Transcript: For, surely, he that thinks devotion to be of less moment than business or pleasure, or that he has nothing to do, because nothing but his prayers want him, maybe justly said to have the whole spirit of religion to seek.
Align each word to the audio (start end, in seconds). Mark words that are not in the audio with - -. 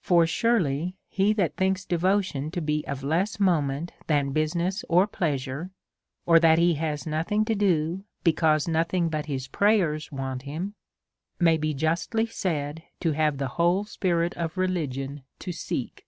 For, 0.00 0.26
surely, 0.26 0.96
he 1.10 1.34
that 1.34 1.56
thinks 1.58 1.84
devotion 1.84 2.50
to 2.52 2.62
be 2.62 2.82
of 2.86 3.02
less 3.04 3.38
moment 3.38 3.92
than 4.06 4.32
business 4.32 4.86
or 4.88 5.06
pleasure, 5.06 5.70
or 6.24 6.40
that 6.40 6.58
he 6.58 6.76
has 6.76 7.06
nothing 7.06 7.44
to 7.44 7.54
do, 7.54 8.04
because 8.24 8.66
nothing 8.66 9.10
but 9.10 9.26
his 9.26 9.48
prayers 9.48 10.10
want 10.10 10.44
him, 10.44 10.76
maybe 11.38 11.74
justly 11.74 12.24
said 12.24 12.84
to 13.00 13.12
have 13.12 13.36
the 13.36 13.48
whole 13.58 13.84
spirit 13.84 14.32
of 14.38 14.56
religion 14.56 15.24
to 15.40 15.52
seek. 15.52 16.06